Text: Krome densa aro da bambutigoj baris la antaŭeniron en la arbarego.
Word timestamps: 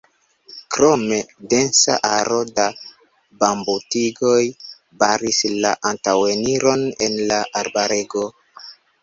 Krome 0.75 1.17
densa 1.51 1.97
aro 2.13 2.39
da 2.59 2.65
bambutigoj 3.43 4.41
baris 5.05 5.43
la 5.67 5.75
antaŭeniron 5.93 6.89
en 7.11 7.21
la 7.31 7.41
arbarego. 7.63 8.27